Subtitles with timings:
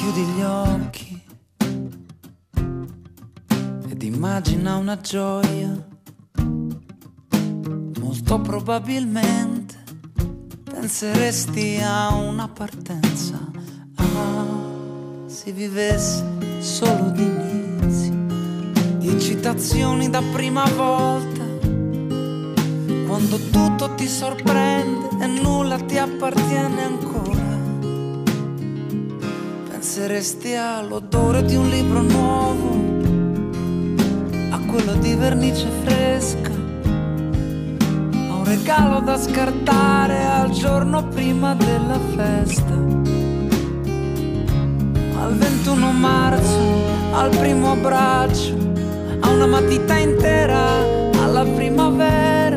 [0.00, 1.22] chiudi gli occhi
[3.90, 5.88] ed immagina una gioia.
[7.98, 9.76] Molto probabilmente
[10.64, 13.38] penseresti a una partenza.
[13.96, 14.46] Ah,
[15.26, 16.24] si vivesse
[16.60, 18.10] solo di inizi,
[18.96, 21.44] di citazioni da prima volta.
[23.06, 27.09] Quando tutto ti sorprende e nulla ti appartiene ancora
[30.00, 32.70] penseresti all'odore di un libro nuovo,
[34.50, 42.72] a quello di vernice fresca, a un regalo da scartare al giorno prima della festa.
[45.20, 48.56] Al 21 marzo, al primo abbraccio,
[49.20, 50.78] a una matita intera,
[51.22, 52.56] alla primavera,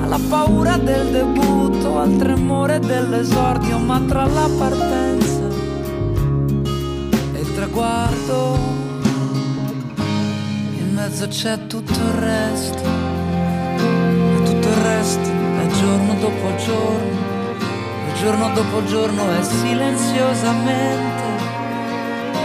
[0.00, 5.25] alla paura del debutto, al tremore dell'esordio, ma tra la partenza
[7.66, 8.58] traguardo,
[10.78, 17.18] in mezzo c'è tutto il resto, e tutto il resto è giorno dopo giorno,
[18.08, 21.24] e giorno dopo giorno è silenziosamente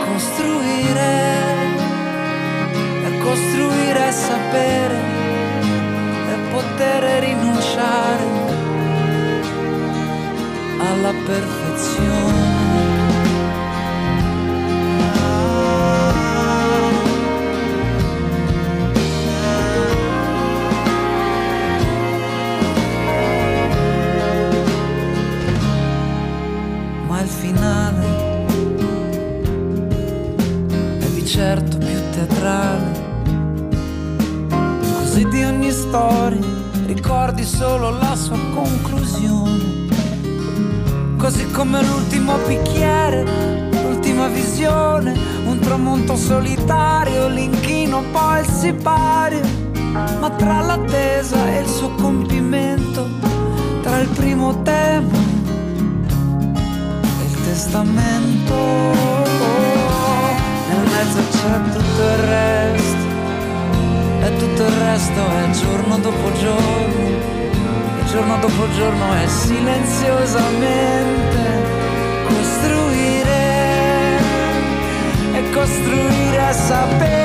[0.05, 1.35] costruire,
[3.05, 4.99] e costruire è sapere,
[6.29, 8.25] e poter rinunciare
[10.79, 12.30] alla perfezione.
[35.71, 36.39] Storia
[36.85, 39.87] ricordi solo la sua conclusione.
[41.17, 45.13] Così come l'ultimo bicchiere, l'ultima visione,
[45.45, 49.41] un tramonto solitario, l'inchino poi il sipario.
[50.19, 53.07] Ma tra l'attesa e il suo compimento,
[53.81, 55.17] tra il primo tema
[57.19, 59.01] e il testamento
[60.69, 63.00] nel mezzo c'è tutto il resto,
[64.91, 67.07] tutto il resto è giorno dopo giorno,
[67.99, 71.39] e giorno dopo giorno è silenziosamente
[72.27, 74.19] costruire,
[75.33, 77.20] e costruire a sapere,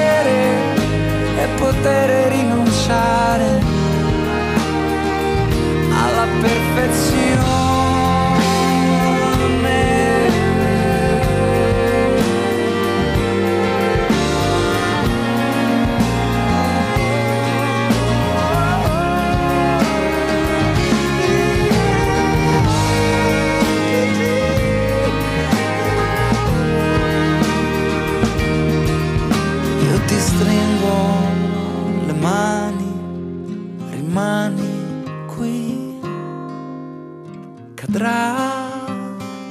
[37.87, 38.35] cadrà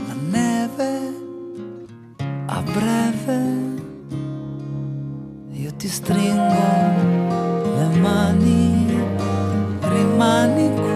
[0.08, 1.14] la neve
[2.48, 3.42] a breve.
[5.52, 6.68] Io ti stringo
[7.78, 9.00] le mani,
[9.80, 10.95] rimani qui.